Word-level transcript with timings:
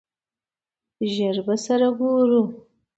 ژر 1.13 1.35
به 1.45 1.55
سره 1.65 1.89
ګورو! 1.99 2.41